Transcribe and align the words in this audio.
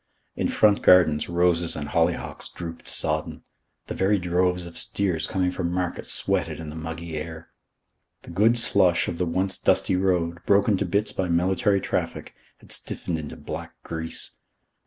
In 0.35 0.47
front 0.47 0.81
gardens 0.81 1.29
roses 1.29 1.75
and 1.75 1.89
hollyhocks 1.89 2.49
drooped 2.49 2.87
sodden. 2.87 3.43
The 3.85 3.93
very 3.93 4.17
droves 4.17 4.65
of 4.65 4.75
steers 4.75 5.27
coming 5.27 5.51
from 5.51 5.71
market 5.71 6.07
sweated 6.07 6.59
in 6.59 6.71
the 6.71 6.75
muggy 6.75 7.15
air. 7.17 7.49
The 8.23 8.31
good 8.31 8.57
slush 8.57 9.07
of 9.07 9.19
the 9.19 9.27
once 9.27 9.59
dusty 9.59 9.95
road, 9.95 10.39
broken 10.47 10.75
to 10.77 10.87
bits 10.87 11.11
by 11.11 11.29
military 11.29 11.81
traffic, 11.81 12.33
had 12.57 12.71
stiffened 12.71 13.19
into 13.19 13.35
black 13.35 13.75
grease. 13.83 14.37